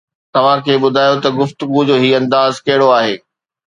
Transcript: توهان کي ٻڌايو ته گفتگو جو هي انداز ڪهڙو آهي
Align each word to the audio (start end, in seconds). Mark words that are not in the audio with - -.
توهان 0.33 0.59
کي 0.65 0.73
ٻڌايو 0.81 1.15
ته 1.23 1.29
گفتگو 1.39 1.79
جو 1.87 1.95
هي 2.03 2.09
انداز 2.19 2.53
ڪهڙو 2.65 2.87
آهي 2.99 3.15